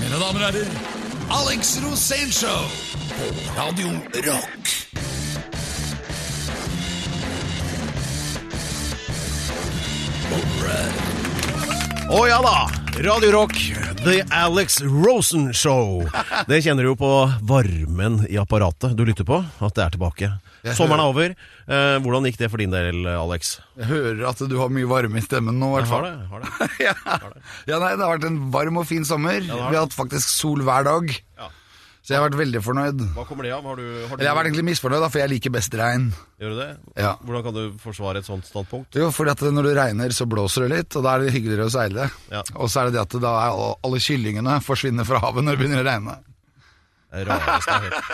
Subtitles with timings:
[0.00, 0.70] Mine damer og herrer,
[1.30, 2.62] Alex Rosénshow
[3.16, 3.92] på Radio
[4.24, 4.70] Rock.
[12.10, 12.56] Å ja da!
[13.00, 13.54] Radio Rock,
[14.04, 16.02] The Alex Rosen Show.
[16.48, 17.12] Det kjenner du jo på
[17.48, 20.32] varmen i apparatet du lytter på, at det er tilbake.
[20.76, 21.34] Sommeren er over.
[21.70, 23.54] Eh, hvordan gikk det for din del, Alex?
[23.80, 26.12] Jeg hører at du har mye varme i stemmen nå, i hvert Har det?
[26.32, 26.68] Har det?
[26.88, 26.94] ja.
[27.70, 29.40] ja, nei, det har vært en varm og fin sommer.
[29.40, 31.08] Ja, Vi har hatt faktisk sol hver dag.
[31.40, 31.48] Ja.
[32.00, 33.02] Så jeg har vært veldig fornøyd.
[33.12, 33.66] Hva kommer det av?
[33.68, 36.06] Har du, har du, jeg har vært egentlig misfornøyd, da, for jeg liker best regn.
[36.40, 36.68] Gjør du det?
[36.96, 37.10] Ja.
[37.28, 38.96] Hvordan kan du forsvare et sånt standpunkt?
[38.96, 41.68] Jo, fordi at når det regner, så blåser det litt, og da er det hyggeligere
[41.68, 42.08] å seile.
[42.32, 42.40] Ja.
[42.56, 45.58] Og så er det det at da er alle- alle kyllingene forsvinner fra havet når
[45.58, 46.16] det begynner å regne.
[47.10, 48.04] Rareste jeg har hørt.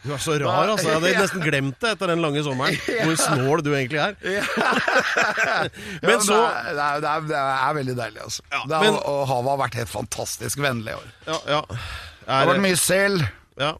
[0.00, 0.88] Du er så rar, altså.
[0.88, 2.76] Jeg hadde nesten glemt det etter den lange sommeren.
[3.04, 4.14] Hvor snål du egentlig er.
[6.08, 8.46] Men så det, er, det, er, det, er, veldig deilig, altså.
[8.48, 11.12] Ja, er, og havet har vært helt fantastisk vennlig i år.
[11.28, 11.60] Ja, ja.
[12.24, 13.20] Det har vært mye sel.
[13.60, 13.74] ja.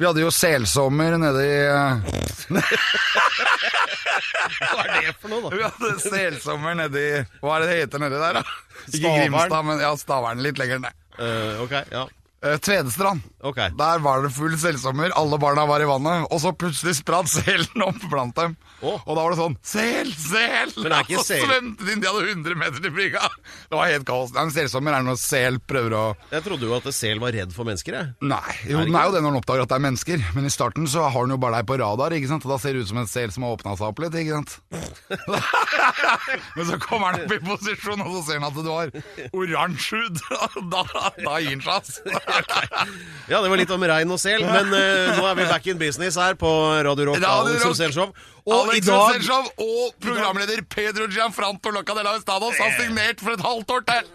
[0.00, 1.56] Vi hadde jo selsommer nede i
[4.72, 5.50] Hva er det for noe, da?
[5.52, 7.10] Vi hadde selsommer nede i
[7.42, 8.42] Hva er det det heter nedi der, da?
[8.88, 10.98] Ikke Grimstad, men ja, Stavern litt lenger ned.
[11.20, 12.08] Uh, ok, ja.
[12.42, 13.20] Eh, Tvedestrand.
[13.42, 13.58] Ok.
[13.74, 17.82] Der var det full selsommer, alle barna var i vannet, og så plutselig spratt selen
[17.82, 18.54] opp blant dem.
[18.82, 19.00] Oh.
[19.02, 20.10] Og da var det sånn Sel!
[20.18, 20.70] Sel!
[20.78, 23.28] Men er ikke og så svømte de inn, de hadde 100 meter til brygga.
[23.70, 24.32] Det var helt kaos.
[24.34, 27.66] Nei, Selsommer er når sel prøver å Jeg trodde jo at sel var redd for
[27.68, 28.12] mennesker, jeg.
[28.22, 30.24] Nei, jo, Er den er jo det når den oppdager at det er mennesker.
[30.36, 32.46] Men i starten så har den jo bare deg på radar, ikke sant?
[32.46, 34.18] og da ser det ut som en sel som har åpna seg opp litt.
[34.22, 34.50] ikke sant?
[36.56, 38.94] Men så kommer den opp i posisjon, og så ser den at du har
[39.34, 40.22] oransje hud.
[40.72, 40.82] Da,
[41.18, 41.98] da gir den seg, ass.
[43.32, 45.78] Ja, det var litt om rein og sel, men uh, nå er vi back in
[45.80, 46.50] business her på
[46.84, 47.22] Radio Rock.
[47.24, 47.70] Alex Rock.
[47.70, 48.10] Rosénshow.
[48.42, 53.22] Og i Alex dag Rosenshov og programleder Pedro Gianfranto Loca de la Estados har signert
[53.22, 54.10] for et halvt år til!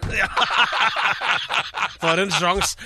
[2.04, 2.76] For en sjans.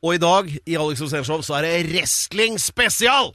[0.00, 3.34] Og i dag i Alex Rosénshow så er det wrestling spesial!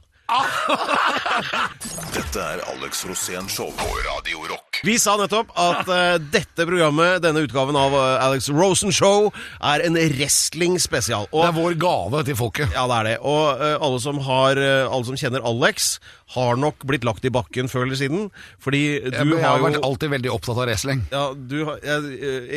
[2.14, 4.78] Dette er Alex Rosén Show på Radio Rock.
[4.84, 9.28] Vi sa nettopp at uh, dette programmet, denne utgaven av uh, Alex Rosen Show,
[9.60, 11.28] er en wrestling spesial.
[11.28, 12.72] Det er vår gave til folket.
[12.72, 13.14] Ja, det er det.
[13.20, 15.98] Og uh, alle, som har, alle som kjenner Alex,
[16.38, 18.26] har nok blitt lagt i bakken før eller siden.
[18.64, 21.04] Fordi du Jeg, jeg har har vært jo alltid veldig opptatt av wrestling.
[21.12, 22.10] ja, du eh,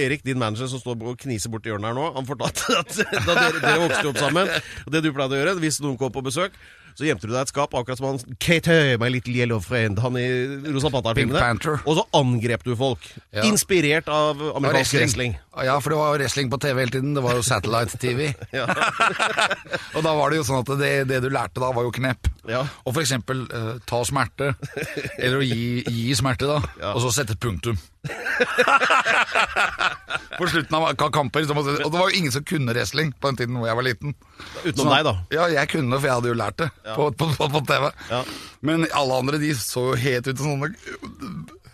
[0.07, 2.95] Erik, din manager som står og kniser borti hjørnet her nå, han fortalte at
[3.27, 6.15] da dere, dere vokste opp sammen og Det du pleide å gjøre hvis noen kom
[6.15, 6.55] på besøk,
[6.97, 10.17] så gjemte du deg et skap, akkurat som han Kate, my little yellow friend, han
[10.17, 10.25] i
[10.73, 11.75] Rosa Panther-filmene.
[11.85, 13.05] Og så angrep du folk.
[13.29, 13.43] Ja.
[13.45, 15.35] Inspirert av amerikansk wrestling.
[15.67, 17.13] Ja, for det var wrestling på TV hele tiden.
[17.13, 18.31] Det var jo satellite-TV.
[19.95, 22.31] og da var det jo sånn at det, det du lærte da, var jo knep.
[22.49, 22.63] Ja.
[22.85, 24.55] Og for eksempel eh, ta smerte,
[25.19, 26.93] eller å gi, gi smerte, da.
[26.95, 27.77] Og så sette punktum.
[30.37, 31.45] På slutten av kamper.
[31.47, 33.79] Så måtte, og det var jo ingen som kunne wrestling på den tiden hvor jeg
[33.79, 34.15] var liten.
[34.63, 35.15] Utenom deg, da.
[35.33, 37.89] Ja, jeg kunne det, for jeg hadde jo lært det på, på, på, på TV.
[38.13, 38.21] Ja.
[38.67, 40.73] Men alle andre de så jo helt ut som sånne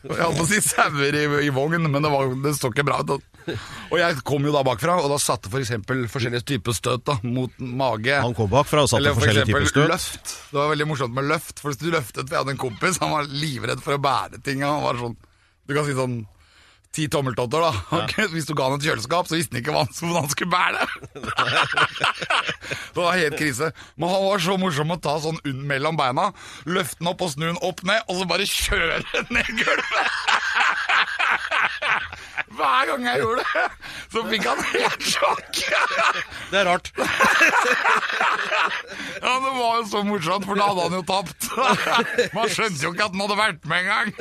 [0.03, 2.83] Jeg holdt på å si sauer i, i vogn, men det, var, det så ikke
[2.88, 3.23] bra ut.
[3.91, 7.16] Og jeg kom jo da bakfra, og da satte for eksempel forskjellige typer støt da,
[7.23, 8.17] mot mage.
[8.23, 9.88] Han kom bakfra og satte Eller for forskjellige typer støt.
[9.94, 10.33] løft.
[10.51, 13.00] Det var veldig morsomt med løft, for hvis du løftet For jeg hadde en kompis,
[13.03, 14.63] han var livredd for å bære ting.
[14.67, 15.16] Han var sånn,
[15.68, 16.22] du kan si sånn
[16.94, 17.72] ti tommeltotter, da.
[17.74, 18.03] Ja.
[18.03, 20.84] Okay, Hvis du ga han et kjøleskap, så visste han ikke hvordan han skulle bære
[22.94, 23.00] det.
[23.00, 23.72] var helt krise.
[23.97, 26.28] Men han var så morsom å ta sånn mellom beina,
[26.69, 30.22] løfte den opp og snu den opp ned, og så bare kjøre den ned gulvet.
[32.53, 33.63] Hver gang jeg gjorde det,
[34.13, 35.61] så fikk han helt sjokk.
[36.51, 36.91] Det er rart.
[39.23, 41.47] Ja, Det var jo så morsomt, for da hadde han jo tapt.
[42.35, 44.11] Man skjønte jo ikke at han hadde vært med engang.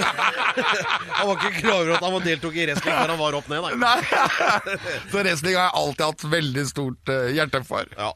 [1.12, 3.66] Han var ikke klar over at han deltok i wrestling før han var opp ned,
[3.66, 3.72] nei.
[3.82, 4.76] Nei.
[5.12, 7.88] Så wrestling har jeg alltid hatt veldig stort eh, hjerte for.
[7.98, 8.10] Ja.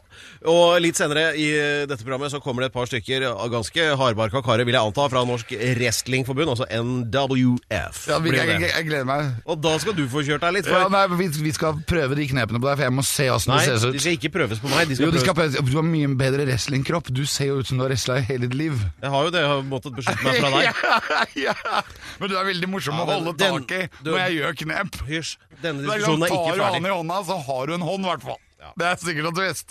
[0.53, 3.89] Og litt senere i eh, dette programmet så kommer det et par stykker av ganske
[4.01, 8.03] hardbarka karer, vil jeg anta, fra Norsk Wrestlingforbund, altså NWF.
[8.11, 9.35] Ja, jeg, jeg, jeg gleder meg.
[9.51, 12.27] Og da skal du få kjørt deg litt, Ja, nei, vi, vi skal prøve de
[12.31, 14.63] knepene på deg, for jeg må se åssen Nei, det ser de skal ikke prøves
[14.63, 14.93] på meg.
[14.97, 15.57] Jo, de skal prøves.
[15.59, 15.71] prøve.
[15.73, 17.11] Du har mye bedre wrestlingkropp.
[17.15, 18.79] Du ser jo ut som du har wrestla i hele ditt liv.
[19.03, 20.65] Jeg har jo det, jeg har måttet beskytte meg fra deg.
[21.47, 21.83] ja, ja.
[22.21, 24.59] Men du er veldig morsom Ja, å holde den- tak i du- når jeg gjør
[24.65, 24.99] knep.
[25.11, 25.37] Hysj.
[25.63, 28.11] Denne diskusjonen er ikke Tar du han i hånda, så har du en hånd, i
[28.13, 28.43] hvert fall.
[28.77, 29.69] Det er sikkert at du visst.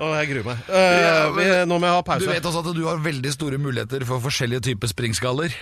[0.00, 0.62] Å, jeg gruer meg.
[0.66, 2.24] Uh, Ja, vi, nå må jeg ha pause.
[2.24, 5.54] Du vet også at du har veldig store muligheter for forskjellige typer springskaller.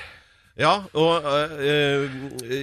[0.55, 2.07] Ja, og uh,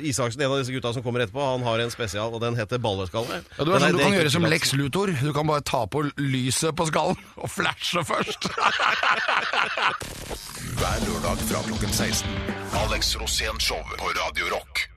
[0.08, 2.80] Isaksen, en av disse gutta som kommer etterpå, han har en spesial, og den heter
[2.80, 3.42] Ballerskalle.
[3.58, 4.48] Ja, du, er sånn, du det kan gjøre som.
[4.48, 5.12] Lex Luthor.
[5.20, 8.48] Du kan bare ta på lyset på skallen og flashe først.
[10.80, 12.32] Hver lørdag fra klokken 16.
[12.86, 14.88] Alex Rosén Show på Radio Rock.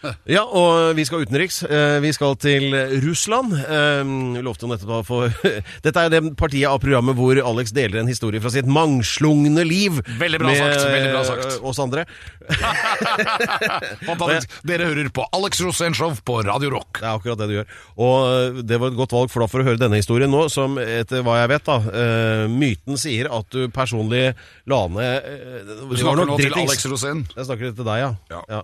[0.36, 1.58] Ja, og vi skal utenriks.
[1.66, 2.72] Eh, Vi skal til
[3.04, 3.52] Russland.
[3.58, 4.00] Eh,
[4.36, 5.18] Vi lovte jo nettopp å få
[5.84, 9.98] Dette er det partiet av programmet hvor Alex deler en historie fra sitt mangslungne liv.
[10.20, 11.46] Veldig bra sagt, veldig bra sagt.
[11.50, 12.06] eh, oss andre.
[14.08, 14.56] Fantastisk.
[14.66, 17.00] Dere hører på Alex Rosenshov på Radio Rock.
[17.00, 17.76] Det er akkurat det du gjør.
[18.06, 20.78] Og det var et godt valg for, da, for å høre denne historien nå, som
[20.80, 24.30] etter hva jeg vet, da Myten sier at du personlig
[24.70, 25.30] la ned
[25.90, 26.56] Du snakker nå til.
[26.60, 27.24] Alex Rosén.
[27.36, 28.12] Jeg snakker til deg, ja.
[28.32, 28.42] Ja.
[28.58, 28.62] ja.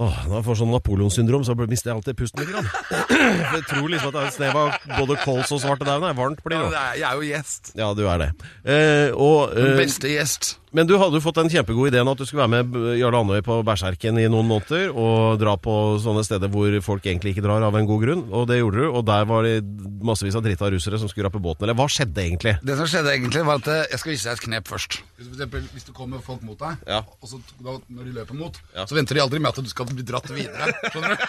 [0.00, 2.70] Åh, når jeg får sånn Napoleon-syndrom, så mister jeg alltid pusten litt.
[3.52, 6.06] Jeg tror liksom at det er et snev av både kols og svartedauden.
[6.08, 6.70] Det varmt blir det.
[6.72, 7.72] Ja, Jeg er jo gjest.
[7.76, 8.30] Ja, du er det.
[8.64, 10.54] Eh, og, eh, Beste gjest.
[10.72, 13.42] Men du hadde jo fått den kjempegode ideen at du skulle være med Jarle Andøy
[13.44, 17.62] på Berserken i noen måneder, og dra på sånne steder hvor folk egentlig ikke drar
[17.66, 18.22] av en god grunn.
[18.32, 19.58] Og det gjorde du, og der var det
[20.02, 21.66] massevis av drita russere som skulle rappe båten.
[21.66, 22.56] Eller hva skjedde egentlig?
[22.64, 24.98] Det som skjedde egentlig var at eh, Jeg skal vise deg et knep først.
[25.18, 27.02] Hvis, for eksempel, hvis det kommer folk mot deg, Ja.
[27.20, 28.86] og så, da, når de løper mot, Ja.
[28.88, 30.72] så venter de aldri med at du skal bli dratt videre.
[30.92, 31.26] Skjønner du?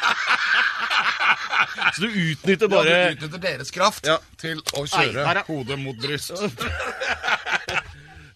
[1.94, 4.18] Så du utnytter Bare ja, Du utnytter deres kraft Ja.
[4.42, 6.32] til å kjøre er- hodet mot bryst.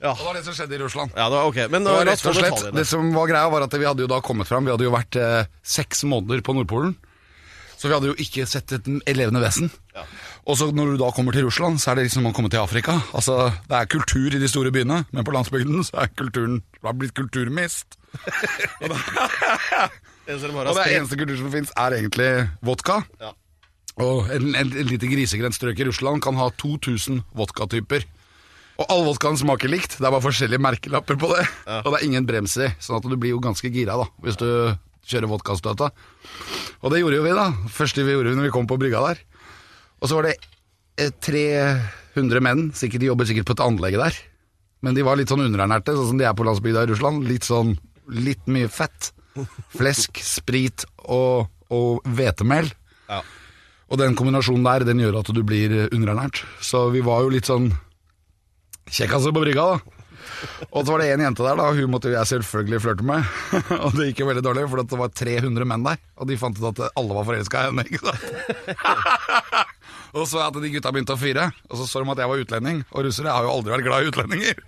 [0.02, 0.14] Ja.
[0.14, 1.16] Det var det som skjedde i Russland.
[1.18, 1.60] Ja, det var ok.
[1.74, 4.10] Men Det var rett og slett, det som var greia var at Vi hadde jo
[4.12, 6.96] da kommet fram Vi hadde jo vært eh, seks måneder på Nordpolen.
[7.78, 9.70] Så vi hadde jo ikke sett et levende vesen.
[10.50, 12.50] Og så når du da kommer til Russland, så er det liksom som å komme
[12.50, 12.96] til Afrika.
[13.14, 16.88] Altså, Det er kultur i de store byene, men på landsbygden så er kulturen det
[16.88, 18.00] har blitt kulturmist.
[18.82, 22.32] og, det, og eneste kultur som fins, er egentlig
[22.66, 23.04] vodka.
[23.22, 23.36] Ja.
[24.02, 28.06] Og en, en, en lite grisegrendt strøk i Russland kan ha 2000 vodkatyper.
[28.78, 31.46] Og all vodkaen smaker likt, det er bare forskjellige merkelapper på det.
[31.82, 34.38] Og det er ingen brems i, sånn at du blir jo ganske gira da, hvis
[34.38, 34.50] du
[35.08, 35.90] kjører vodkastøta.
[36.84, 39.24] Og det gjorde jo vi da, første vi gjorde når vi kom på brygga der.
[39.98, 40.36] Og så var det
[41.02, 44.20] eh, 300 menn, sikkert de jobber sikkert på et anlegg der.
[44.86, 47.26] Men de var litt sånn underernærte, sånn som de er på landsbygda i Russland.
[47.26, 47.74] Litt sånn,
[48.14, 49.10] litt mye fett.
[49.80, 52.70] Flesk, sprit og, og hvetemel.
[53.10, 53.24] Ja.
[53.88, 56.44] Og den kombinasjonen der, den gjør at du blir underernært.
[56.62, 57.72] Så vi var jo litt sånn
[58.92, 59.98] kjekkaser på brygga, da.
[60.70, 63.28] Og så var det en jente der, da, hun måtte jeg selvfølgelig flørte med.
[63.84, 66.02] og det gikk jo veldig dårlig, for det var 300 menn der.
[66.20, 68.26] Og de fant ut at alle var forelska i henne, ikke sant.
[70.18, 72.44] og så at de gutta begynte å fyre, og så så de at jeg var
[72.44, 72.82] utlending.
[72.94, 74.66] Og russere har jo aldri vært glad i utlendinger.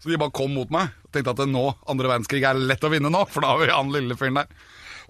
[0.00, 2.92] Så de bare kom mot meg og tenkte at nå, andre verdenskrig er lett å
[2.92, 4.52] vinne nå, for da har vi han lille fyren der.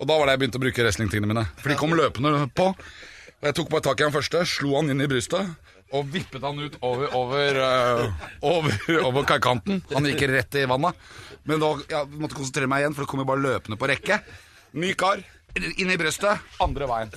[0.00, 1.44] Og da var det jeg begynte å bruke wrestlingtingene mine.
[1.60, 2.70] For de kom løpende på.
[3.40, 5.52] Og jeg tok bare tak i han første, slo han inn i brystet.
[5.96, 9.80] Og vippet han ut over, over, uh, over, over kaikanten.
[9.90, 10.94] Han gikk rett i vannet.
[11.48, 14.20] Men da jeg måtte konsentrere meg igjen, for det kom jo bare løpende på rekke.
[14.78, 15.22] Ny kar,
[15.58, 17.12] inn i brystet, andre veien.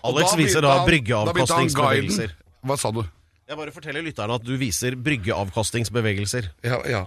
[0.00, 2.34] Og Alex da viser da bryggeavkastningsbevegelser.
[2.64, 3.02] Hva sa du?
[3.48, 6.50] Jeg bare forteller lytterne at du viser bryggeavkastingsbevegelser.
[6.64, 7.04] Ja, ja.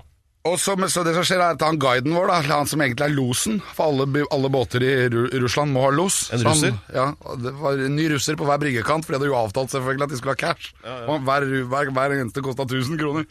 [0.50, 3.06] Og så, så det som skjer er at han guiden vår, da, han som egentlig
[3.06, 4.94] er losen For alle, alle båter i
[5.38, 6.24] Russland må ha los.
[6.34, 6.78] En han- russer?
[6.96, 7.04] ja,
[7.44, 10.16] det var en ny russer på hver bryggekant, for de hadde jo avtalt selvfølgelig at
[10.16, 10.72] de skulle ha cash.
[11.06, 13.28] Og hver, hver, hver eneste kosta 1000 kroner.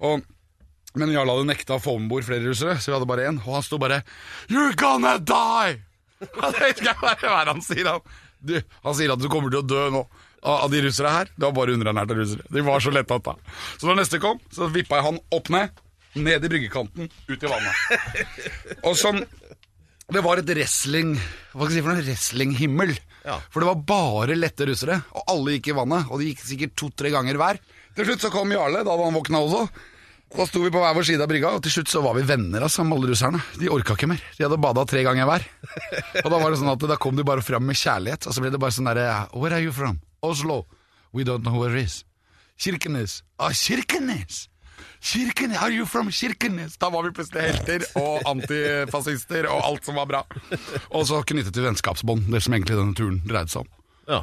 [0.00, 0.24] Og,
[0.96, 3.36] men Jarl hadde nekta å få med bord flere russere, så vi hadde bare én.
[3.44, 4.00] Og han sto bare
[4.48, 5.78] You're gonna die!
[6.22, 6.96] Det ikke jeg
[7.28, 7.92] hva han sier.
[7.92, 8.00] Han.
[8.40, 8.56] Du,
[8.88, 10.06] han sier at du kommer til å dø nå.
[10.42, 12.42] Av de russere her, det var bare underernærte russere.
[12.50, 13.36] De var så lettatta.
[13.78, 15.70] Så da neste kom, så vippa jeg han opp ned,
[16.14, 18.82] ned i bryggekanten, ut i vannet.
[18.84, 19.22] Og sånn
[20.12, 22.02] Det var et wrestling Hva skal jeg si for noe?
[22.04, 22.90] Wrestlinghimmel.
[23.24, 23.38] Ja.
[23.54, 26.10] For det var bare lette russere, og alle gikk i vannet.
[26.10, 27.60] Og de gikk sikkert to-tre ganger hver.
[27.96, 29.62] Til slutt så kom Jarle, da hadde han våkna også.
[30.32, 32.24] Da sto vi på hver vår side av brygga, og til slutt så var vi
[32.28, 33.40] venner altså, med alle russerne.
[33.60, 34.20] De orka ikke mer.
[34.38, 35.44] De hadde bada tre ganger hver.
[36.22, 38.44] Og da var det sånn at da kom de bare fram med kjærlighet, og så
[38.44, 40.00] ble det bare sånn derre Where are you from?
[40.24, 40.62] Oslo.
[41.12, 41.98] We don't know where it is.
[42.56, 43.20] Kirkenes.
[43.38, 44.46] Ah, Kirkenes!
[45.02, 46.76] Kirkenes, Are you from Kirkenes?
[46.80, 50.22] Da var vi plutselig helter og antifascister og alt som var bra.
[50.92, 53.72] Og så knyttet vi vennskapsbånd, det som egentlig denne turen dreide seg om.
[54.10, 54.22] Ja.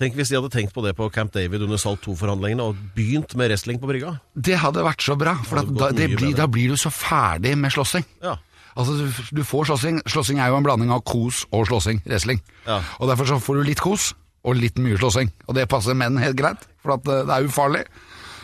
[0.00, 3.34] Tenk hvis de hadde tenkt på det på Camp David under Salt 2-forhandlingene og begynt
[3.38, 4.14] med wrestling på brygga.
[4.32, 7.52] Det hadde vært så bra, for Det da, det blir, da blir du så ferdig
[7.60, 8.06] med slåssing.
[8.24, 8.38] Ja.
[8.72, 10.00] Altså, du, du får slåssing.
[10.08, 12.00] Slåssing er jo en blanding av kos og slåssing.
[12.08, 12.40] Wrestling.
[12.64, 12.80] Ja.
[12.98, 14.14] Og derfor så får du litt kos
[14.48, 15.28] og litt mye slåssing.
[15.46, 17.84] Og det passer menn helt greit, for eh, det er ufarlig.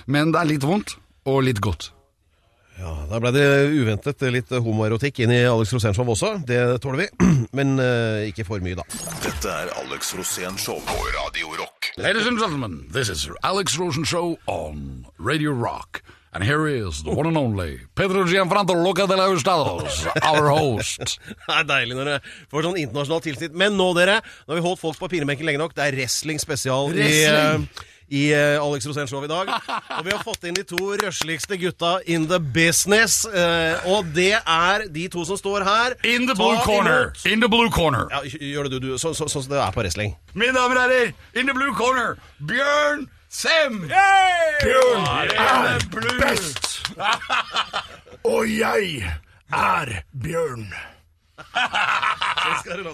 [0.08, 0.96] Men det er litt vondt
[1.28, 1.90] og litt godt.
[2.78, 6.36] Ja, Da ble det uventet litt homoerotikk inn i Alex Rosénshow også.
[6.46, 7.08] Det tåler vi.
[7.58, 8.84] Men uh, ikke for mye, da.
[9.24, 11.90] Dette er Alex Rosén Show på Radio Rock.
[11.98, 16.02] Ladies and gentlemen, this is Alex Rosen Show on Radio Rock.
[16.32, 21.18] And here is the one and only Pedro Gianfranto Luca de la Hustados, our host.
[21.48, 22.16] Det er deilig når det
[22.52, 23.56] får sånn internasjonalt tilsnitt.
[23.58, 25.74] Men nå, dere, nå har vi holdt folk på pinebenken lenge nok.
[25.74, 27.64] Det er wrestling spesial i, Wrestling?
[28.10, 29.48] I eh, Alex Rosén Show i dag.
[29.98, 33.24] Og vi har fått inn de to røsligste gutta in the business.
[33.26, 35.94] eh, og det er de to som står her.
[36.08, 37.10] In the Ta blue corner.
[37.12, 38.06] imot- In the blue corner.
[38.10, 38.98] Ja, gjør det du, du.
[38.98, 40.16] Sånn så, så, som det er på wrestling.
[40.34, 43.82] Mine damer og herrer, in the blue corner, Bjørn Sem!
[43.90, 45.04] Bjørn
[45.36, 45.78] er
[46.20, 46.78] best!
[48.24, 49.02] Og jeg
[49.52, 49.90] er
[50.22, 50.64] Bjørn.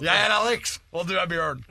[0.03, 1.63] Jeg er Alex, og du er Bjørn.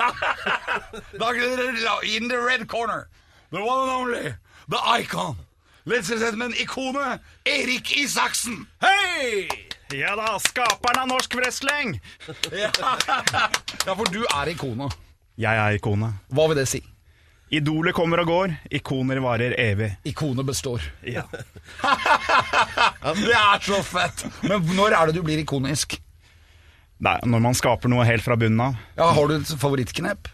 [2.16, 3.08] in the red corner,
[3.50, 4.34] the one and only,
[4.68, 5.36] the icon.
[5.84, 8.66] Ladies and gentlemen, ikonet Erik Isaksen.
[8.80, 9.48] Hei!
[9.90, 12.00] Ja da, skaperen av norsk wrestling.
[13.86, 14.92] Ja, for du er ikonet.
[15.40, 16.12] Jeg er ikonet.
[16.28, 16.82] Hva vil det si?
[17.50, 19.96] Idolet kommer og går, ikoner varer evig.
[20.06, 20.84] Ikonet består.
[21.16, 21.24] Ja.
[21.32, 21.40] Det
[23.34, 24.26] er så fett!
[24.44, 25.96] Men når er det du blir ikonisk?
[27.00, 28.76] Nei, når man skaper noe helt fra bunnen av.
[28.98, 30.28] Ja, Har du et favorittknep?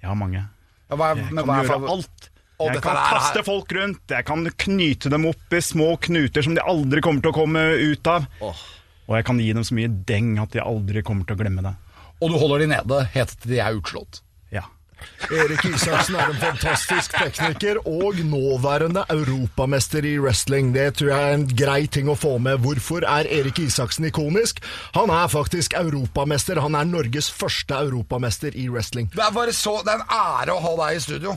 [0.00, 0.40] Jeg har mange.
[0.88, 2.28] Ja, hva er, Jeg kan gjøre alt.
[2.58, 6.56] Og Jeg kan kaste folk rundt, jeg kan knyte dem opp i små knuter som
[6.56, 7.60] de aldri kommer til å komme
[7.92, 8.26] ut av.
[8.42, 11.62] Og jeg kan gi dem så mye deng at de aldri kommer til å glemme
[11.62, 11.74] det.
[12.18, 14.22] Og du holder de nede helt til de er utslått.
[14.98, 15.36] Ja.
[15.44, 20.72] Erik Isaksen er en fantastisk tekniker og nåværende europamester i wrestling.
[20.74, 22.58] Det tror jeg er en grei ting å få med.
[22.64, 24.60] Hvorfor er Erik Isaksen ikonisk?
[24.96, 26.60] Han er faktisk europamester.
[26.64, 29.10] Han er Norges første europamester i wrestling.
[29.14, 31.36] Det er bare så, det er en ære å ha deg i studio.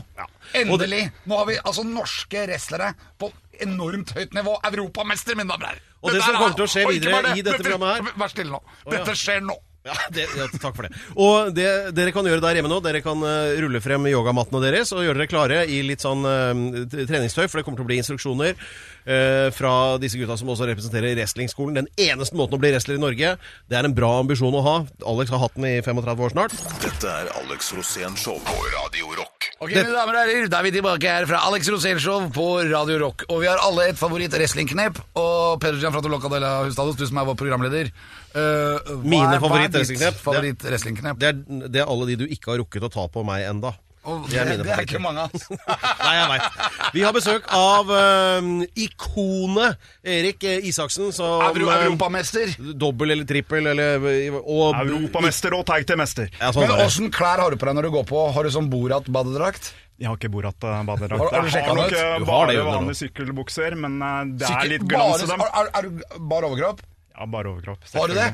[0.58, 1.04] Endelig!
[1.26, 3.30] Nå har vi altså norske wrestlere på
[3.62, 4.56] enormt høyt nivå.
[4.66, 5.82] Europamester, mine damer og herrer.
[6.02, 8.28] Og det Dette som er- kommer til å skje videre i dette programmet her- Vær
[8.32, 8.62] stille nå.
[8.90, 9.54] Dette skjer nå.
[9.82, 10.94] Ja, det, ja, takk for det.
[11.18, 14.92] Og det dere kan gjøre der hjemme nå, dere kan uh, rulle frem yogamattene deres
[14.94, 17.98] og gjøre dere klare i litt sånn uh, treningstøy, for det kommer til å bli
[17.98, 21.82] instruksjoner uh, fra disse gutta som også representerer wrestlingskolen.
[21.82, 23.34] Den eneste måten å bli wrestler i Norge.
[23.66, 24.78] Det er en bra ambisjon å ha.
[25.16, 26.58] Alex har hatt den i 35 år snart.
[26.86, 29.31] Dette er Alex Rosén Show på Radio Rock.
[29.62, 32.96] Ok, mine damer og herrer, da er vi tilbake her fra Alex Rosénshow på Radio
[32.98, 33.22] Rock.
[33.30, 34.98] Og vi har alle et favoritt-wrestlingknep.
[35.20, 37.92] Og Pedro Gianfranto Locadella Hustados, du som er vår programleder.
[38.34, 40.18] Uh, Mine favoritt-wrestlingknep?
[40.18, 40.80] Favoritt det,
[41.14, 41.32] Det
[41.70, 43.70] det er alle de du ikke har rukket å ta på meg enda.
[44.02, 45.54] Og det det er ikke mange, altså.
[46.02, 46.56] Nei, jeg veit.
[46.96, 48.48] Vi har besøk av eh,
[48.86, 52.50] ikonet Erik eh, Isaksen, som Euro eh, Europamester.
[52.82, 54.02] Dobbel eller trippel eller
[54.42, 56.32] og, Europamester og teig til mester.
[56.40, 58.24] Ja, sånn Men åssen klær har du på deg når du går på?
[58.34, 59.70] Har du sånn Borat-badedrakt?
[60.02, 61.20] Jeg har ikke Borat-badedrakt.
[61.22, 64.48] Har- har Jeg har nok eh, Du har det bare vanlige sykkelbukser, men eh, det
[64.50, 65.46] Sykkel, er litt glans i dem.
[65.46, 66.82] Er, er, er du bar overkropp?
[67.14, 67.86] Ja, bare overkropp.
[67.94, 68.28] Har du det?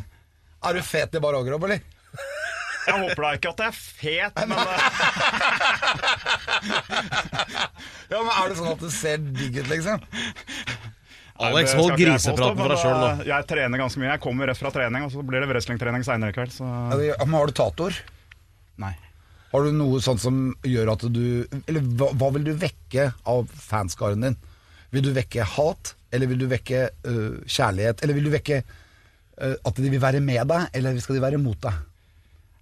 [0.64, 1.84] Er du fet i bar overkropp, eller?
[2.88, 4.58] Jeg håper da ikke at jeg er fet, men
[8.08, 10.04] Ja, men Er det sånn at det ser digg ut, liksom?
[11.38, 13.08] Alex, hold grisepraten deg men, sjøl nå.
[13.12, 14.10] eh, Jeg trener ganske mye.
[14.10, 16.50] Jeg kommer rett fra trening, og så blir det wrestlingtrening seinere i kveld.
[16.56, 18.00] Så Ja, Men har du tatoer?
[18.78, 18.94] nei.
[19.52, 23.46] Har du noe sånt som gjør at du Eller hva, hva vil du vekke av
[23.48, 24.36] fanskaren din?
[24.92, 28.02] Vil du vekke hat, eller vil du vekke uh, kjærlighet?
[28.04, 31.40] Eller vil du vekke uh, at de vil være med deg, eller skal de være
[31.40, 31.80] mot deg?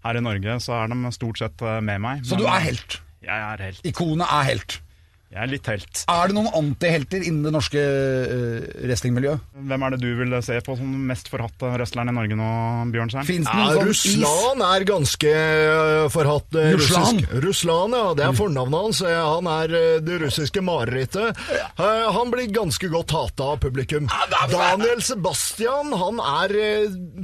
[0.07, 2.23] Her i Norge så er de stort sett eh, med meg.
[2.27, 3.01] Så du er helt?
[3.27, 3.81] Jeg er helt.
[3.89, 4.81] Ikonet er helt?
[5.27, 6.03] Jeg er litt helt.
[6.09, 9.43] Er det noen antihelter innen det norske uh, wrestlingmiljøet?
[9.69, 12.51] Hvem er det du vil se på som mest forhatte wrestleren i Norge nå,
[12.95, 13.43] Bjørnstein?
[13.43, 14.05] Ja, sånn is?
[14.07, 16.49] Russland er ganske øh, forhatt.
[16.55, 17.25] Uh, Russland?
[17.27, 17.35] russisk.
[17.45, 18.05] Russland, ja.
[18.17, 19.03] Det er fornavnet hans.
[19.03, 19.75] Eh, Han er
[20.07, 21.43] det russiske marerittet.
[21.77, 24.07] Uh, Han blir ganske godt hata av publikum.
[24.55, 26.57] Daniel Sebastian, han er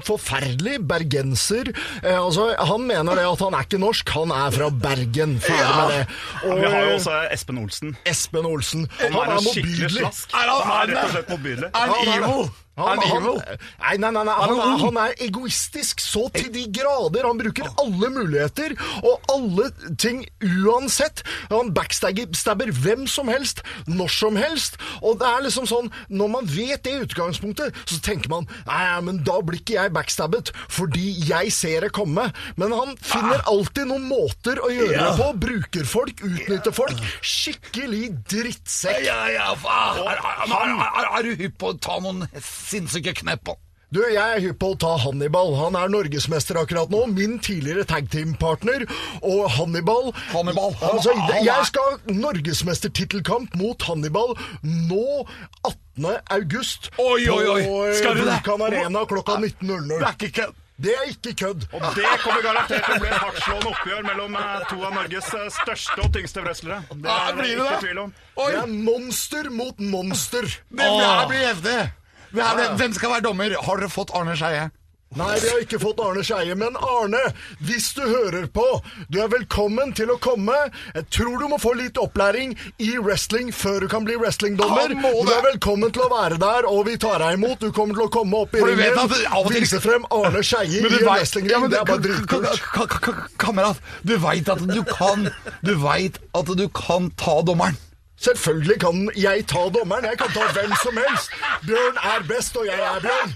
[0.07, 1.71] forferdelig bergenser.
[2.03, 5.39] Eh, Altså, han mener det at han er ikke norsk, han er fra Bergen.
[5.43, 6.03] Ferdig med det.
[6.45, 7.92] Og, Vi har jo også Espen Olsen.
[8.07, 8.89] Espen Olsen.
[9.01, 10.03] Han er en skikkelig motbydelig.
[10.03, 11.69] Er han- Han er rett og slett motbydelig.
[11.75, 12.51] Er han Han er- evil?
[12.81, 17.27] Han, han nei, nei, nei, han, er, han er egoistisk så til de grader.
[17.29, 19.67] Han bruker alle muligheter og alle
[20.01, 21.21] ting uansett.
[21.51, 24.79] Han backstabber hvem som helst, når som helst.
[25.03, 28.81] Og det er liksom sånn, når man vet det i utgangspunktet, så tenker man nei,
[29.05, 32.31] men da blir ikke jeg backstabbet, fordi jeg ser det komme.
[32.57, 35.29] Men han finner alltid noen måter å gjøre det på.
[35.45, 37.05] Bruker folk, utnytter folk.
[37.21, 39.05] Skikkelig drittsekk.
[39.05, 39.79] Ja, ja, ja.
[40.09, 42.25] Er, er, er, er, du hypp på å ta noen
[42.63, 43.53] sinnssyke knepp?
[43.93, 45.51] Du, jeg er hypp på å ta Hannibal.
[45.59, 47.03] Han er norgesmester akkurat nå.
[47.13, 48.87] Min tidligere tagteam-partner.
[49.21, 55.27] Og Hannibal Hannibal, han- altså, han Jeg skal ha norgesmestertittelkamp mot Hannibal nå
[55.69, 56.17] 18.
[56.31, 56.89] august.
[56.99, 57.61] Oi, oi, oi.
[57.91, 58.33] Eh, Skal du det?
[58.41, 59.53] Vulkan Arena klokka Det
[60.01, 60.55] er ikke kødd.
[60.83, 61.69] Det er ikke kødd.
[61.77, 65.29] Og det kommer garantert til å bli et hardtslående oppgjør mellom eh, to av Norges
[65.37, 66.81] eh, største og tyngste wrestlere.
[66.91, 67.81] Det er det ikke det?
[67.85, 68.15] tvil om.
[68.37, 70.49] Oi, Det er monster mot monster.
[70.73, 71.93] det blir heftig.
[72.33, 73.57] Det Hvem skal være dommer?
[73.67, 74.71] Har dere fått Arne Skeie?
[75.13, 76.55] Nei, vi har ikke fått Arne Skeie.
[76.57, 77.19] Men Arne,
[77.61, 78.65] hvis du hører på,
[79.13, 80.55] du er velkommen til å komme.
[80.95, 84.89] Jeg tror du må få litt opplæring i wrestling før du kan bli wrestlingdommer.
[84.97, 87.61] Du er velkommen til å være der, og vi tar deg imot.
[87.61, 90.41] Du kommer til å komme opp i For du vet ringen, det vise frem Arne
[90.49, 91.53] Skeie i en wrestlingring.
[91.53, 92.49] ja, men det er bare dritkult.
[92.73, 95.29] ka- ka- ka- Kamerat, du veit at du kan
[95.61, 97.77] Du vet at du kan ta dommeren.
[98.23, 100.05] Selvfølgelig kan jeg ta dommeren.
[100.05, 101.33] Jeg kan ta hvem som helst.
[101.67, 103.33] Bjørn er best, og jeg er Bjørn.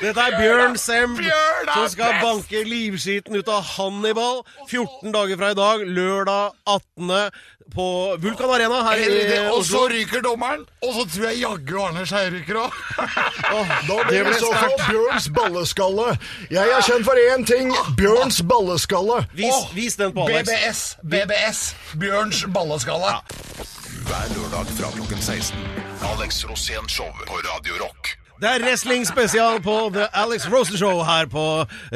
[0.00, 2.22] Dette er Bjørn Semb som skal best!
[2.26, 7.10] banke livskiten ut av Hannibal 14 dager fra i dag, lørdag 18.
[7.72, 7.86] på
[8.20, 12.26] Vulkan Arena her i Og så ryker dommeren, og så tror jeg jaggu Arne Skei
[12.34, 12.80] ryker òg.
[13.88, 14.82] Da blir Det så fort.
[14.88, 16.16] Bjørns balleskalle.
[16.50, 17.72] Jeg er kjent for én ting.
[17.98, 19.22] Bjørns balleskalle.
[19.34, 20.50] Vis, vis den på Alex.
[20.50, 20.82] BBS.
[21.02, 21.62] BBS.
[21.98, 23.16] Bjørns balleskalle.
[24.02, 25.58] Hver lørdag fra klokken 16.
[26.12, 28.16] Alex Rosén Show på Radio Rock.
[28.42, 31.42] Det er wrestling spesial på The Alex Rosen Show her på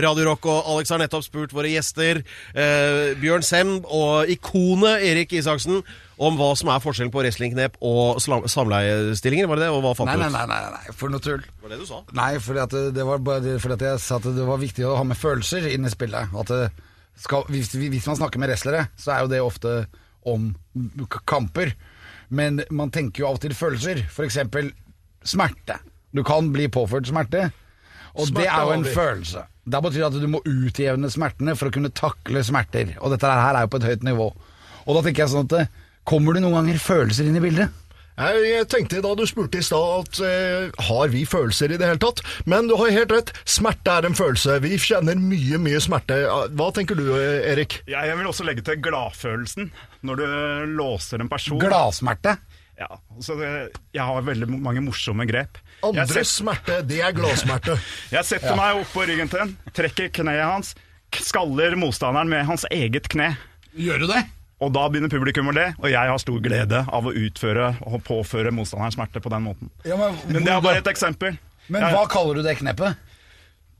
[0.05, 0.47] Radio Rock.
[0.47, 2.21] Og Alex har nettopp spurt våre gjester,
[2.55, 5.81] eh, Bjørn Semb og ikonet Erik Isaksen,
[6.23, 9.51] om hva som er forskjellen på wrestlingknep og samleiestillinger.
[9.51, 9.73] Var det det?
[9.75, 10.37] Og hva fant Nei, du nei, ut?
[10.39, 11.43] nei, nei, nei, for noe tull.
[11.65, 12.01] Var det du sa?
[12.15, 15.03] Nei, fordi at det, var fordi at jeg sa at det var viktig å ha
[15.09, 16.31] med følelser inn i spillet.
[16.39, 16.63] At det
[17.19, 19.77] skal, hvis, hvis man snakker med wrestlere, så er jo det ofte
[20.27, 20.53] om
[21.27, 21.75] kamper.
[22.28, 24.02] Men man tenker jo av og til følelser.
[24.25, 24.73] Eksempel
[25.26, 25.78] smerte.
[26.16, 27.50] Du kan bli påført smerte,
[28.16, 29.42] og Smerte det er jo en følelse.
[29.66, 32.95] Det betyr at du må utjevne smertene for å kunne takle smerter.
[33.02, 34.28] Og dette her er jo på et høyt nivå.
[34.87, 35.75] Og da tenker jeg sånn at eh,
[36.06, 37.73] Kommer det noen ganger følelser inn i bildet?
[38.17, 42.01] Jeg tenkte da du spurte i stad at eh, har vi følelser i det hele
[42.01, 42.23] tatt?
[42.49, 43.33] Men du har helt rett.
[43.45, 44.57] Smerte er en følelse.
[44.65, 46.23] Vi kjenner mye, mye smerte.
[46.57, 47.83] Hva tenker du, eh, Erik?
[47.91, 49.69] Jeg vil også legge til gladfølelsen
[50.09, 50.27] når du
[50.79, 51.61] låser en person.
[51.61, 52.39] Gladsmerte.
[52.77, 52.89] Ja,
[53.25, 53.51] så det,
[53.97, 55.61] jeg har veldig mange morsomme grep.
[55.85, 57.77] Andres setter, smerte, det er gladsmerte.
[58.17, 60.75] jeg setter meg opp på ryggen til en, trekker kneet hans,
[61.17, 63.33] skaller motstanderen med hans eget kne.
[63.77, 64.25] Gjør du det?
[64.61, 67.99] Og da begynner publikum å le, og jeg har stor glede av å utføre og
[68.07, 69.69] påføre motstanderen smerte på den måten.
[69.85, 71.37] Ja, men Men det er bare et eksempel.
[71.69, 72.97] Men Jeg- hva kaller du det kneppet?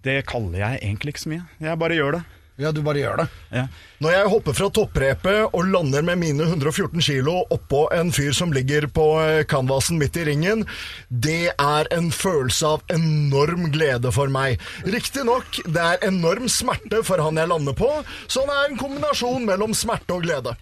[0.03, 1.45] Det kaller jeg egentlig ikke så mye.
[1.61, 2.25] Jeg bare gjør det.
[2.57, 3.27] Ja, du bare gjør det.
[3.53, 3.67] Ja.
[4.01, 8.53] Når jeg hopper fra topprepet og lander med mine 114 kilo oppå en fyr som
[8.53, 10.65] ligger på eh, canvasen midt i ringen,
[11.09, 14.61] det er en følelse av enorm glede for meg.
[14.89, 17.91] Riktignok, det er enorm smerte for han jeg lander på,
[18.25, 20.57] så det er en kombinasjon mellom smerte og glede.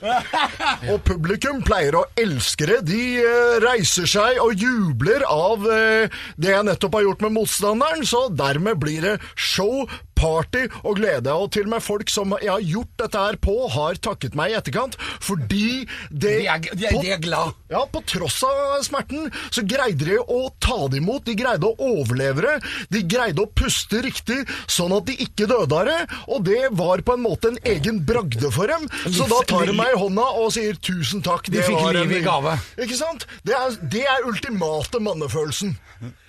[0.90, 2.80] og publikum pleier å elske det.
[2.88, 8.04] De eh, reiser seg og jubler av eh, det jeg nettopp har gjort med motstanderen,
[8.08, 9.84] så dermed blir det show,
[10.20, 11.32] party og glede.
[11.32, 14.52] Og til og med folk som jeg har gjort dette her på, har takket meg
[14.52, 17.54] i etterkant, fordi det De er, de er, de er glad.
[17.72, 21.90] ja, på tross av smerten så greide de å ta det imot, de greide å
[21.96, 22.54] overleve det,
[22.92, 27.02] de greide å puste riktig sånn at de ikke døde av det, og det var
[27.06, 28.86] på en måte en egen bragde for dem.
[29.08, 31.48] Så da tar de meg i hånda og sier tusen takk.
[31.50, 32.56] De fikk livet liv i gave.
[32.80, 33.26] Ikke sant?
[33.46, 35.76] Det er, det er ultimate mannefølelsen.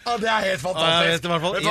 [0.06, 1.26] Ja, Det er helt Ja, jeg vet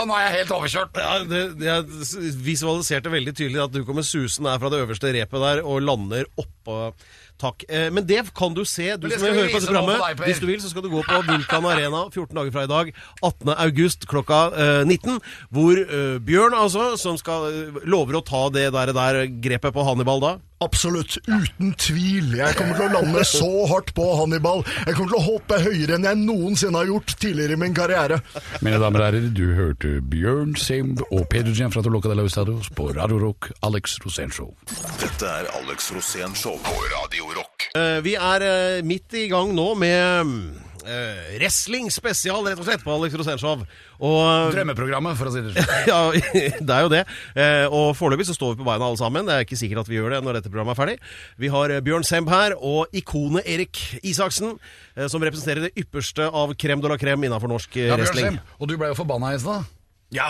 [0.06, 1.00] Nå er jeg helt overkjørt.
[1.02, 5.42] Ja, det, jeg visualiserte veldig tydelig at du kommer susende der fra det øverste repet
[5.46, 6.92] der og lander oppå
[7.40, 7.64] Takk.
[7.72, 10.20] Eh, Men det kan du se, du som høre på dette programmet.
[10.26, 12.92] Hvis du vil, så skal du gå på Vulkan Arena 14 dager fra i dag,
[13.24, 13.54] 18.
[13.64, 15.16] august klokka eh, 19.
[15.48, 19.86] Hvor eh, Bjørn, altså, som skal, eh, lover å ta det der, der grepet på
[19.88, 20.34] Hannibal da.
[20.60, 22.34] Absolutt, uten tvil.
[22.36, 24.60] Jeg kommer til å lande så hardt på Hannibal.
[24.84, 28.18] Jeg kommer til å hoppe høyere enn jeg noensinne har gjort tidligere i min karriere.
[28.60, 33.22] Mine damer og herrer, du hørte Bjørn Semb og Peder Gianfranto Locadella Ustados på Radio
[33.24, 34.52] Rock, Alex Rosén Show.
[35.00, 37.70] Dette er Alex Rosén Show på Radio Rock.
[37.80, 40.36] Eh, Vi er eh, midt i gang nå med
[40.86, 43.64] eh, wrestling spesial, rett og slett, på Alex Rosénshow.
[44.00, 45.72] Og Drømmeprogrammet, for å si det sånn.
[45.90, 45.98] ja,
[46.68, 47.02] det er jo det.
[47.36, 49.26] Uh, og foreløpig så står vi på beina alle sammen.
[49.28, 50.96] Det er ikke sikkert at vi gjør det når dette programmet er ferdig.
[51.40, 54.56] Vi har eh, Bjørn Semb her, og ikonet Erik Isaksen,
[54.96, 58.32] uh, som representerer det ypperste av crème de la crème innenfor norsk ja, wrestling.
[58.32, 58.58] Bjørn wrestling.
[58.60, 59.68] Og du ble jo forbanna i stad.
[60.10, 60.26] Ja,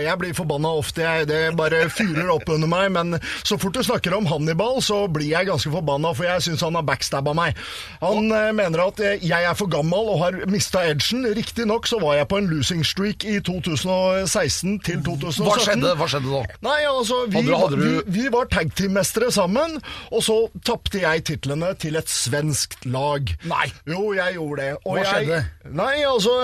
[0.00, 1.02] jeg, blir forbanna ofte.
[1.04, 2.88] Jeg, det bare fyrer opp under meg.
[2.94, 6.64] Men så fort du snakker om Hannibal, så blir jeg ganske forbanna, for jeg syns
[6.64, 7.58] han har backstabba meg.
[8.00, 8.48] Han oh.
[8.56, 11.26] mener at eh, jeg er for gammel og har mista edgen.
[11.36, 15.44] Riktignok så var jeg på en losing streak i 2016 til 2017.
[15.44, 16.58] Hva skjedde, Hva skjedde da?
[16.64, 19.76] Nei, altså, vi, Hadde du- hadde du- vi, vi var tagteammestere sammen,
[20.08, 23.28] og så tapte jeg titlene til et svenskt lag.
[23.44, 23.68] Nei.
[23.84, 24.72] Jo, jeg gjorde det.
[24.86, 25.44] Og Hva jeg, skjedde?
[25.76, 26.34] Nei, altså,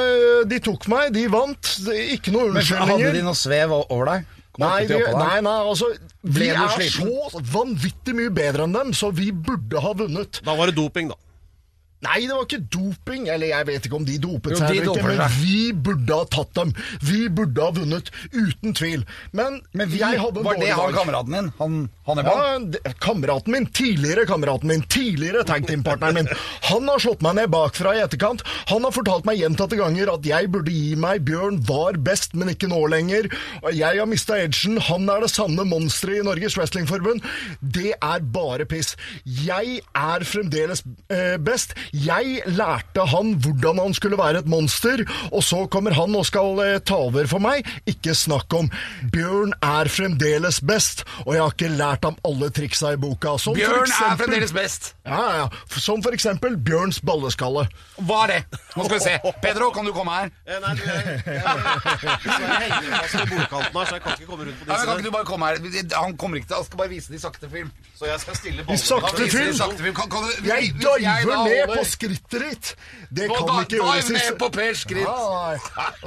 [0.53, 1.75] de tok meg, de vant.
[2.12, 4.33] Ikke noe Men Hadde de noe svev over deg?
[4.63, 5.89] Nei, de, nei, nei, altså
[6.23, 7.09] Vi er sliten?
[7.11, 10.39] så vanvittig mye bedre enn dem, så vi burde ha vunnet.
[10.47, 11.19] Da var det doping, da.
[12.05, 13.29] Nei, det var ikke doping.
[13.33, 16.53] Eller jeg vet ikke om de dopet seg eller ikke, men vi burde ha tatt
[16.59, 16.73] dem.
[17.05, 19.05] Vi burde ha vunnet, uten tvil.
[19.33, 21.53] Men, Men vi, jeg hadde en var det han kameraten din?
[21.59, 22.37] Han Hannibal?
[22.37, 26.29] Ja, det- kameraten min, tidligere kameraten min, tidligere tag team-partneren min.
[26.69, 28.43] Han har slått meg ned bakfra i etterkant.
[28.69, 31.25] Han har fortalt meg gjentatte ganger at jeg burde gi meg.
[31.25, 33.31] Bjørn var best, men ikke nå lenger.
[33.73, 34.77] Jeg har mista edgen.
[34.90, 37.25] Han er det sanne monsteret i Norges Wrestlingforbund.
[37.62, 38.95] Det er bare piss.
[39.25, 41.73] Jeg er fremdeles eh, best.
[41.94, 46.59] Jeg lærte han hvordan han skulle være et monster, og så kommer han og skal
[46.64, 47.62] eh, ta over for meg.
[47.87, 48.66] Ikke snakk om.
[49.14, 53.37] Bjørn er fremdeles best, og jeg har ikke lært ham alle triksa i boka.
[53.38, 54.94] Som Bjørn Bjørn er fremdeles best.
[55.07, 55.48] Ja, ja, ja.
[55.78, 57.66] Som for eksempel Bjørns balleskalle.
[58.02, 58.42] Hva er det?
[58.74, 59.14] Nå skal vi se.
[59.44, 60.28] Pedro, kan du komme her?
[60.48, 61.42] Eh, Nei, du, jeg, jeg, jeg jeg
[64.02, 65.54] kan ikke komme rundt på Ja, men kan ikke du bare komme her?
[65.94, 67.70] Han kommer ikke til Han skal bare vise det i sakte film.
[67.98, 69.54] Så jeg skal stille det i sakte film.
[69.94, 72.70] Kan, kan du, Jeg jeg diver ned holder- på skrittet ditt!
[73.14, 75.05] Det kan da- ikke Da gjøres i ned på Per skritt.
[75.05, 75.57] Ja, nei.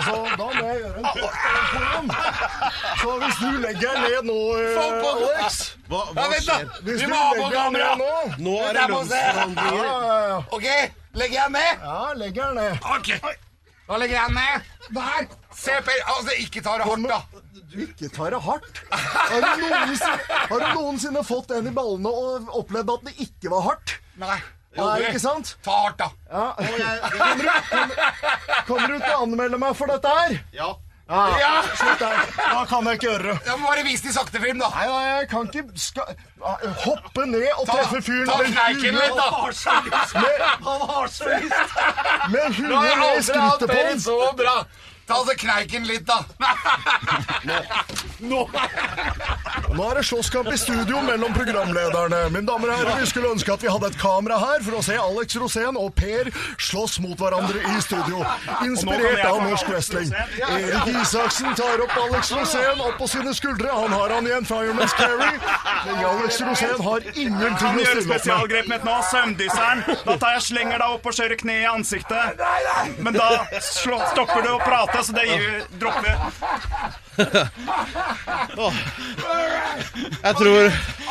[0.04, 1.40] Så da må jeg gjøre en test
[1.72, 2.12] på ham.
[3.02, 6.70] Så hvis du legger deg ned nå, eh, Alex Hva, hva ja, skjer?
[6.84, 8.14] Hvis Vi du legger deg ned nå
[8.48, 9.84] Nå er det lønnsforhandlinger.
[9.88, 10.40] ja, ja.
[10.52, 10.68] Ok,
[11.22, 11.86] legger jeg ned?
[11.88, 12.80] ja, legger jeg ned.
[12.98, 13.36] Okay.
[13.88, 14.74] da legger jeg ned.
[14.96, 15.28] Der!
[15.58, 16.02] Se, Per.
[16.16, 17.22] Altså, ikke ta det hardt, da.
[17.78, 18.82] Ikke tar det hardt.
[18.92, 20.20] Har du, noensinne,
[20.52, 23.96] har du noensinne fått en i ballene og opplevd at det ikke var hardt?
[24.22, 24.38] Nei.
[24.76, 25.56] Nei, ikke sant?
[25.66, 26.10] Ta hardt, da.
[26.30, 26.48] Ja.
[26.58, 27.96] Kommer, du, kommer,
[28.68, 30.36] kommer du til å anmelde meg for dette her?
[30.54, 30.76] Ja.
[31.08, 31.64] Ja!
[31.76, 32.18] Slutt der.
[32.36, 33.36] Da kan jeg ikke gjøre det.
[33.48, 34.68] Jeg må bare vise det i sakte film, da.
[34.76, 36.18] Nei, nei, jeg kan ikke skal,
[36.84, 39.28] hoppe ned og treffe fyren med kneiken litt, da.
[40.20, 41.80] Med, Han har så lyst!
[42.34, 44.58] med huet jeg ned i skrittet på
[45.08, 45.14] Den.
[45.14, 45.14] så.
[45.14, 46.24] Ta altså kneiken litt, da.
[48.20, 48.48] Nå
[49.78, 52.30] Nå er det slåsskamp i studio mellom programlederne.
[52.34, 54.82] Mine damer og herrer, vi skulle ønske at vi hadde et kamera her for å
[54.86, 56.30] se Alex Rosén og Per
[56.62, 58.24] slåss mot hverandre i studio.
[58.66, 60.14] Inspirert av norsk wrestling.
[60.48, 63.70] Erik Isaksen tar opp Alex Rosén opp på sine skuldre.
[63.74, 65.30] Han har han i en fireman's carry.
[65.86, 68.04] Men Alex Rosén har ingenting å stille opp med.
[68.08, 68.98] spesialgrep mitt nå?
[69.12, 69.84] Søvndysseren.
[70.08, 72.44] Da tar jeg slenger deg opp og kjører kne i ansiktet.
[73.04, 73.30] Men da
[73.62, 76.16] stopper du å prate, så det gir, dropper
[80.28, 80.60] Jeg tror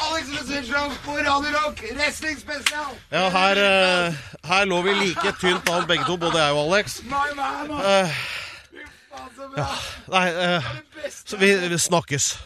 [0.06, 2.90] Alex Rosenstrøm på Radio Rock, wrestling spesial.
[3.12, 7.00] Ja, her, eh, her lå vi like tynt an begge to, både jeg og Alex.
[7.02, 8.06] My man, man.
[8.70, 8.76] Fy
[9.10, 9.66] faen, så bra.
[10.14, 10.62] Nei, eh,
[11.24, 12.38] så vi, vi snakkes.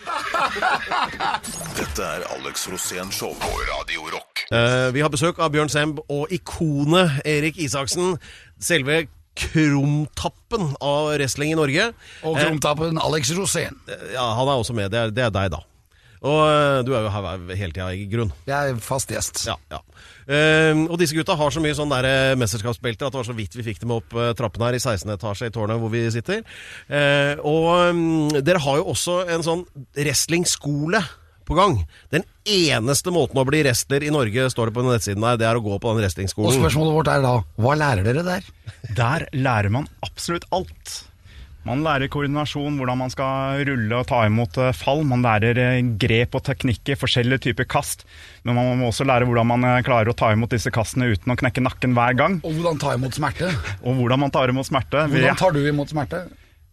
[1.78, 4.44] Dette er Alex Rosén Show på Radio Rock.
[4.50, 8.16] Eh, vi har besøk av Bjørn Semb og ikonet Erik Isaksen.
[8.60, 9.04] Selve
[9.40, 11.90] krumtappen av wrestling i Norge.
[12.26, 13.76] Og krumtappen Alex Rosén.
[14.14, 14.92] Ja, han er også med.
[14.92, 15.64] Det er, det er deg, da.
[16.20, 18.32] Og eh, du er jo her hele tida, i grunn.
[18.48, 19.46] Jeg er fast gjest.
[19.48, 19.80] Ja, ja.
[20.28, 23.36] Eh, og disse gutta har så mye sånn der eh, mesterskapsbelter at det var så
[23.36, 25.14] vidt vi fikk dem opp trappene trappen her i 16.
[25.16, 26.44] etasje i tårnet hvor vi sitter.
[26.92, 29.64] Eh, og um, dere har jo også en sånn
[29.96, 31.00] wrestlingskole
[31.50, 31.76] på gang.
[32.14, 35.50] Den eneste måten å bli wrestler i Norge, står det på den nettsiden her, det
[35.50, 36.08] er å gå på den
[36.38, 38.50] Og spørsmålet vårt er da, hva lærer dere der?
[39.00, 41.00] Der lærer man absolutt alt.
[41.68, 45.02] Man lærer koordinasjon, hvordan man skal rulle og ta imot eh, fall.
[45.04, 48.06] Man lærer eh, grep og teknikker, forskjellige typer kast.
[48.48, 51.34] Men man må også lære hvordan man eh, klarer å ta imot disse kastene uten
[51.34, 52.38] å knekke nakken hver gang.
[52.48, 53.52] Og hvordan ta imot smerte?
[53.84, 55.04] Og hvordan man tar imot smerte.
[55.12, 56.24] Hvordan tar du imot smerte?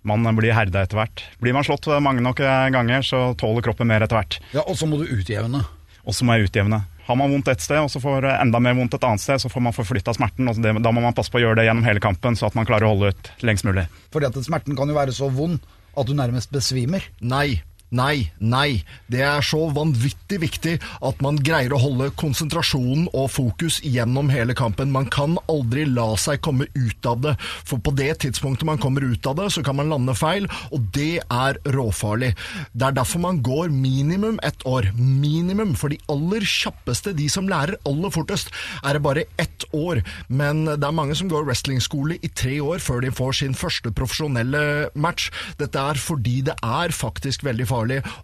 [0.07, 1.23] Man blir herda etter hvert.
[1.41, 4.37] Blir man slått mange nok eh, ganger, så tåler kroppen mer etter hvert.
[4.53, 5.63] Ja, Og så må du utjevne.
[6.07, 6.83] Og så må jeg utjevne.
[7.07, 9.39] Har man vondt et sted, og så får eh, enda mer vondt et annet sted,
[9.43, 10.47] så får man forflytta smerten.
[10.51, 12.55] Og det, da må man passe på å gjøre det gjennom hele kampen, så at
[12.59, 13.87] man klarer å holde ut lengst mulig.
[14.15, 15.59] Fordi at smerten kan jo være så vond
[15.97, 17.03] at du nærmest besvimer.
[17.19, 18.83] Nei, nei, nei.
[19.07, 20.75] Det er så vanvittig viktig
[21.07, 24.91] at man greier å holde konsentrasjonen og fokus gjennom hele kampen.
[24.93, 29.05] Man kan aldri la seg komme ut av det, for på det tidspunktet man kommer
[29.05, 32.33] ut av det, så kan man lande feil, og det er råfarlig.
[32.73, 34.91] Det er derfor man går minimum ett år.
[34.97, 35.75] Minimum.
[35.77, 38.51] For de aller kjappeste, de som lærer aller fortest,
[38.83, 40.01] er det bare ett år.
[40.27, 43.91] Men det er mange som går wrestlingskole i tre år før de får sin første
[43.95, 45.29] profesjonelle match.
[45.59, 47.76] Dette er fordi det er faktisk veldig farlig,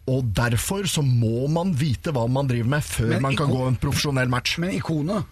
[0.09, 3.61] og derfor så må man vite hva man driver med før Men man kan gå
[3.67, 4.57] en profesjonell match.
[4.61, 5.29] Men ikonet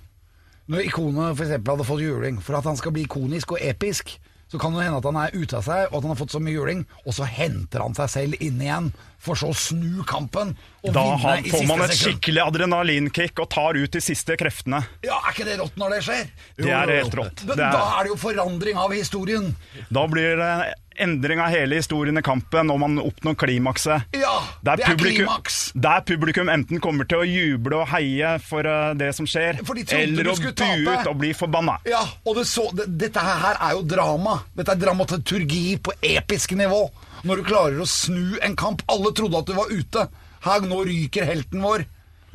[0.71, 4.13] Når ikonet eksempel hadde fått juling For at han skal bli ikonisk og episk
[4.51, 6.35] Så kan det hende at han er ute av seg Og at han har fått
[6.35, 10.01] så mye juling Og så henter han seg selv inn igjen For så å snu
[10.09, 12.15] kampen Og Da vinne har, i får man et sekund.
[12.17, 14.79] skikkelig adrenalinkick og tar ut de siste kreftene.
[15.05, 16.31] Ja, er ikke det rått når det skjer?
[16.57, 17.43] Det er helt rått.
[17.45, 19.51] Men Det Da er, er det jo forandring av historien
[19.91, 20.53] da blir det
[21.01, 24.09] endring av hele historien i kampen, når man oppnår klimakset.
[24.17, 25.71] Ja, det er publikum, klimaks.
[25.73, 29.85] der publikum enten kommer til å juble og heie for eh, det som skjer, de
[29.97, 31.79] eller å bue ut og bli forbanna.
[31.89, 34.41] Ja, og det så, det, dette her er jo drama.
[34.57, 36.83] Dette er dramaturgi på episk nivå.
[37.27, 38.83] Når du klarer å snu en kamp.
[38.91, 40.07] Alle trodde at du var ute.
[40.45, 41.85] Her, nå ryker helten vår.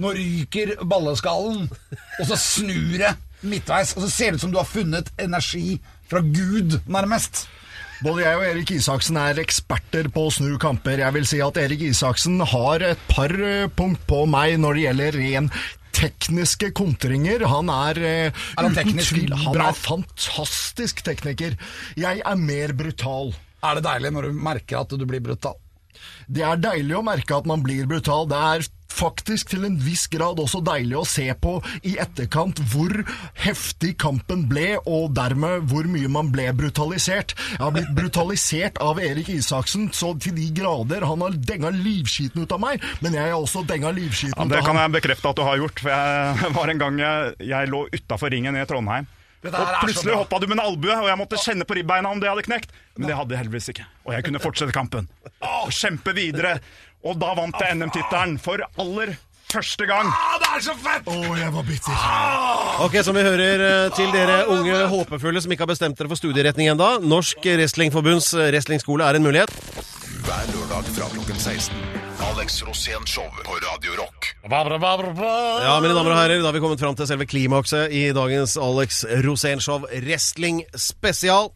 [0.02, 1.66] Nå ryker balleskallen.
[2.20, 3.14] Og så snur det
[3.46, 3.96] midtveis.
[3.96, 5.78] Og så ser det ut som du har funnet energi
[6.10, 7.46] fra Gud, nærmest.
[8.04, 11.00] Både jeg og Erik Isaksen er eksperter på å snu kamper.
[11.00, 14.84] Jeg vil si at Erik Isaksen har et par eh, punkt på meg når det
[14.84, 15.50] gjelder ren
[15.96, 17.46] tekniske kontringer.
[17.48, 18.26] Han er, eh,
[18.58, 21.56] Er han uten tvil Han er fantastisk tekniker.
[21.96, 23.32] Jeg er mer brutal.
[23.66, 25.58] Er det deilig når du merker at du blir brutal?
[26.28, 28.26] Det er deilig å merke at man blir brutal.
[28.30, 31.56] Det er faktisk til en viss grad også deilig å se på
[31.88, 32.92] i etterkant hvor
[33.42, 37.34] heftig kampen ble, og dermed hvor mye man ble brutalisert.
[37.56, 41.04] Jeg har blitt brutalisert av Erik Isaksen så til de grader.
[41.08, 44.56] Han har denga livskiten ut av meg, men jeg har også denga livskiten Ja, ut
[44.56, 45.84] det kan jeg bekrefte at du har gjort.
[45.84, 49.10] For jeg var en gang jeg, jeg lå utafor ringen i Trondheim.
[49.52, 52.30] Og plutselig hoppa du med en albue, og jeg måtte kjenne på ribbeina om det
[52.30, 52.74] hadde knekt.
[52.96, 53.86] Men det hadde jeg heldigvis ikke.
[54.06, 55.08] Og jeg kunne fortsette kampen.
[55.44, 56.56] Og kjempe videre.
[57.06, 59.14] Og da vant jeg NM-tittelen for aller
[59.52, 60.08] første gang.
[60.10, 61.06] Ah, det er så fett!
[61.06, 62.06] Å, jeg var bitter.
[62.86, 66.20] Ok, Som vi hører eh, til dere unge håpefulle som ikke har bestemt dere for
[66.20, 66.96] studieretning ennå.
[67.06, 69.54] Norsk Wrestlingforbunds wrestlingskole er en mulighet.
[70.26, 72.05] Hver lørdag fra klokken 16.
[72.26, 74.36] Alex Rosén Show på Radio Rock.
[75.62, 78.56] Ja, mine damer og herrer, da har vi kommet fram til selve klimakset i dagens
[78.58, 81.52] Alex Rosén-show Wrestling Spesial.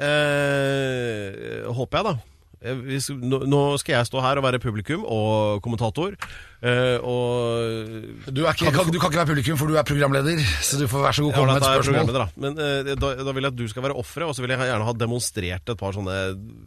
[0.00, 2.14] Eh, håper jeg, da.
[2.66, 6.16] Eh, Hvis, nå, skal jeg stå her og være publikum og kommentator.
[6.66, 10.40] Eh, og Du, ikke, kan, du kan ikke være publikum, for du er programleder.
[10.66, 12.12] Så du får vær så god Ja, komme med et spørsmål.
[12.16, 12.26] da.
[12.42, 14.66] Men eh, da, da vil jeg at du skal være offeret, og så vil jeg
[14.72, 16.16] gjerne ha demonstrert et par sånne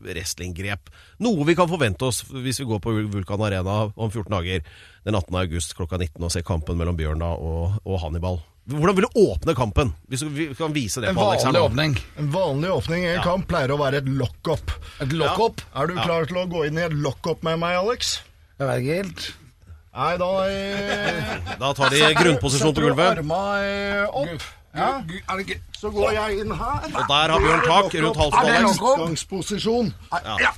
[0.05, 0.93] wrestlinggrep.
[1.25, 4.63] Noe vi kan forvente oss hvis vi går på Vulkan Arena om 14 dager
[5.07, 5.35] den 18.
[5.41, 8.39] august klokka 19 og ser kampen mellom Bjørna og, og Hannibal.
[8.69, 9.91] Hvordan vil du åpne kampen?
[10.11, 11.65] Hvis vi kan vise det En på Alex her vanlig nå.
[11.71, 11.97] åpning.
[12.21, 14.71] En vanlig åpning i en kamp pleier å være et lock-up.
[15.01, 15.63] Et lock-up.
[15.73, 18.19] Er du klar til å gå inn i et lock-up med meg, Alex?
[18.59, 19.25] Jeg vet ikke helt.
[19.99, 23.17] Nei, da eh, Da tar de grunnposisjon på setter du gulvet.
[23.23, 24.45] arma eh, opp.
[24.77, 24.89] Ja.
[25.01, 26.83] Er det ikke Så går jeg inn her.
[26.93, 28.77] Og der har Bjørn tak rundt halsen på Er Alex.
[28.83, 29.89] Utgangsposisjon.
[30.13, 30.51] ja.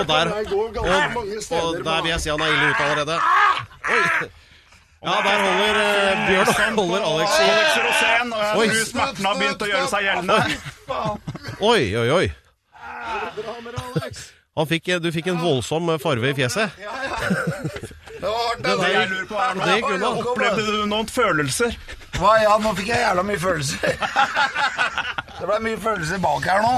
[0.00, 3.20] Og der, og, og der vil jeg si han er ille ute allerede.
[3.86, 4.28] Oi.
[5.06, 8.66] Ja, der holder eh, Bjørn holder Alex i Alex Rosén, og jeg Oi.
[8.66, 10.38] tror smerten har begynt å gjøre seg gjeldende.
[11.60, 12.26] Oi, oi, oi.
[14.56, 16.74] Han fikk, du fikk en voldsom farve i fjeset.
[16.80, 18.72] Det var hardt, det.
[18.80, 20.06] Det jeg lurer på her.
[20.32, 21.78] Opplevde du noen følelser?
[22.16, 23.94] Hva, ja, nå fikk jeg jævla mye følelser.
[25.36, 26.74] Det ble mye følelser bak her nå.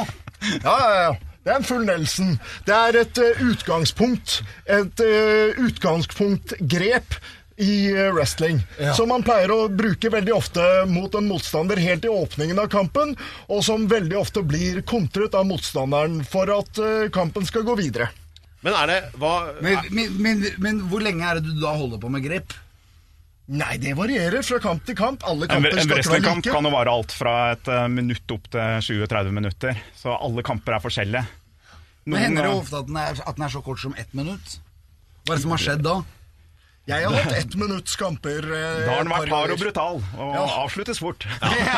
[0.67, 1.17] Ja, ja, ja.
[1.49, 2.35] Det er en full Nelson.
[2.67, 4.43] Det er et uh, utgangspunkt.
[4.69, 7.17] Et uh, utgangspunktgrep
[7.59, 8.61] i wrestling.
[8.63, 8.95] wrestling.
[8.95, 13.17] Som man pleier å bruke veldig ofte mot en motstander helt i åpningen av kampen,
[13.51, 18.11] og som veldig ofte blir kontret av motstanderen for at eh, kampen skal gå videre.
[18.63, 22.01] Men er det hva Men, men, men, men hvor lenge er det du da holder
[22.03, 22.55] på med grep?
[23.49, 25.23] Nei, det varierer fra kamp til kamp.
[25.27, 26.55] Alle kamper en skal ikke være wrestlingkamp like.
[26.55, 29.83] kan jo vare alt fra et eh, minutt opp til 20-30 minutter.
[29.97, 31.25] Så alle kamper er forskjellige.
[32.09, 34.13] Men hender det eh, ofte at den, er, at den er så kort som ett
[34.15, 34.59] minutt?
[35.25, 35.97] Hva er det som har skjedd da?
[36.89, 38.39] Jeg har hatt ett minutts kamper.
[38.49, 41.27] eh, Da har den vært hard og brutal, og avsluttes fort.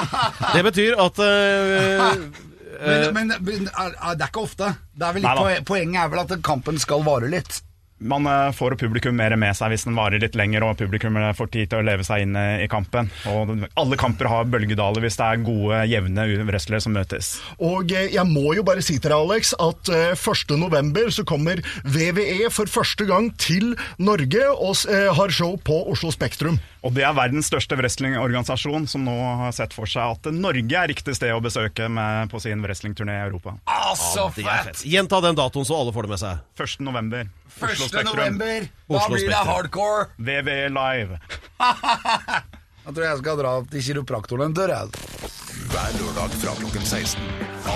[0.54, 2.14] Det betyr at eh,
[2.80, 4.68] Men, men, men er, er, det er ikke ofte.
[4.96, 7.58] Det er vel litt Poenget er vel at kampen skal vare litt.
[8.00, 11.32] Man eh, får publikum mer med seg hvis den varer litt lenger, og publikum eh,
[11.36, 13.10] får tid til å leve seg inn eh, i kampen.
[13.28, 17.34] Og alle kamper har bølgedaler hvis det er gode, jevne wrestlere som møtes.
[17.60, 20.56] Og jeg må jo bare si til deg, Alex, at eh, 1.
[20.60, 26.58] november så kommer VVE for første gang til Norge og har show på Oslo Spektrum.
[26.80, 30.88] Og det er verdens største wrestlingorganisasjon som nå har sett for seg at Norge er
[30.88, 33.58] riktig sted å besøke med, på sin wrestlingturné i Europa.
[33.68, 34.84] Altså, så ah, fett.
[34.88, 36.40] Gjenta den datoen, så alle får det med seg.
[36.56, 36.78] 1.
[36.86, 37.28] november.
[37.50, 37.82] Oslo 1.
[37.90, 38.16] Spektrum.
[38.16, 38.70] november.
[38.88, 40.08] Da blir det hardcore.
[40.16, 41.20] VV Live.
[42.80, 44.70] Jeg tror jeg skal dra til kiropraktoren en tur.
[44.72, 45.28] jeg.
[45.70, 47.20] Hver lørdag fra klokken 16.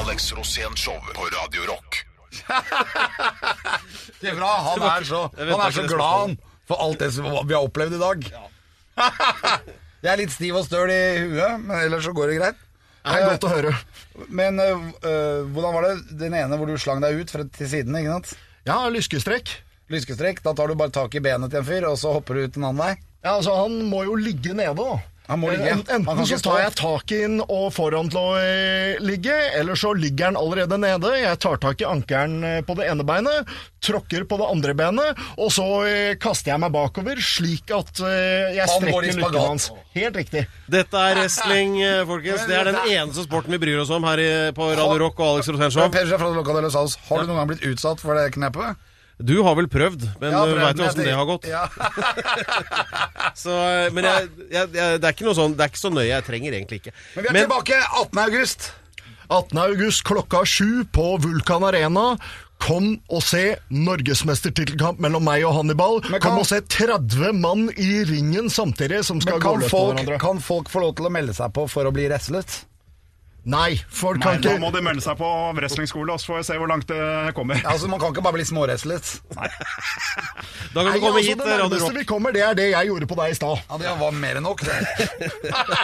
[0.00, 2.00] Alex Rosén Show på Radio Rock.
[4.22, 4.48] Det er bra.
[4.72, 6.34] Han er så, han er så glad han,
[6.66, 8.26] for alt det som vi har opplevd i dag.
[10.04, 12.64] Jeg er litt stiv og støl i huet, men ellers så går det greit.
[13.04, 13.70] Det er godt å høre.
[14.32, 17.68] Men øh, øh, hvordan var det den ene hvor du slang deg ut fra, til
[17.68, 17.96] siden?
[17.98, 18.34] ikke sant?
[18.68, 19.52] Ja, lyskestrekk.
[19.92, 20.40] Lyskestrekk.
[20.44, 22.56] Da tar du bare tak i benet til en fyr, og så hopper du ut
[22.56, 22.92] en annen vei.
[23.24, 25.00] Ja, altså Han må jo ligge nede, da.
[25.26, 25.70] Han må ligge.
[25.72, 29.32] Han Enten så tar jeg tak i den og får han til å eh, ligge,
[29.56, 31.14] eller så ligger han allerede nede.
[31.16, 33.48] Jeg tar tak i ankelen eh, på det ene beinet,
[33.84, 38.52] tråkker på det andre benet, og så eh, kaster jeg meg bakover, slik at eh,
[38.58, 39.20] jeg strekker spagat.
[39.22, 39.70] lykken hans.
[39.96, 40.44] Helt riktig.
[40.68, 42.44] Dette er wrestling, eh, folkens.
[42.50, 44.20] Det er den eneste sporten vi bryr oss om her
[44.56, 45.48] på Radio Rock og Alex
[46.74, 48.76] Saus, har du noen gang blitt utsatt for det knepet?
[49.22, 51.44] Du har vel prøvd, men Ja, du veit jo men åssen det har gått.
[51.46, 51.68] Ja.
[53.38, 55.90] Så, eh, men jeg, jeg, jeg, det er ikke noe sånn Det er ikke så
[55.94, 56.08] nøye.
[56.10, 56.94] Jeg trenger egentlig ikke.
[57.16, 58.22] Men vi er tilbake 18.
[58.24, 58.72] august.
[59.30, 59.60] 18.
[59.64, 62.08] august klokka sju på Vulkan Arena.
[62.64, 65.98] Kom og se norgesmestertittelkamp mellom meg og Hannibal.
[66.06, 70.18] Kan- Kom og se 30 mann i ringen samtidig som skal gå løs på hverandre.
[70.22, 72.64] kan folk få lov til å melde seg på for å bli wrestlet?
[73.44, 75.28] Nei, folk Nei, kan ikke Nå må de melde seg på
[75.58, 77.58] wrestlingskole, så får vi se hvor langt det kommer.
[77.60, 79.10] Ja, altså Man kan ikke bare bli småwrestlet.
[79.34, 82.88] Da kan Nei, du komme altså, hit, Det nærmeste vi kommer, det er det jeg
[82.88, 83.60] gjorde på deg i stad.
[83.68, 84.64] Ja, Det var mer enn nok.
[84.64, 84.78] det.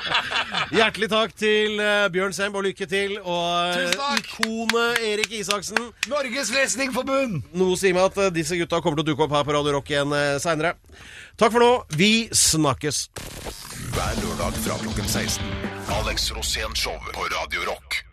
[0.78, 3.16] Hjertelig takk til eh, Bjørn Semb, og lykke til.
[3.20, 5.90] Og eh, ikonet Erik Isaksen.
[6.10, 7.42] Norges Wrestlingforbund!
[7.60, 9.76] Noe sier meg at eh, disse gutta kommer til å dukke opp her på Radio
[9.76, 10.76] Rock igjen seinere.
[11.40, 11.84] Takk for nå.
[11.96, 13.06] Vi snakkes.
[13.94, 15.46] Hver lørdag fra klokken 16.
[15.88, 18.09] Alex Rosén Show på Radio Rock.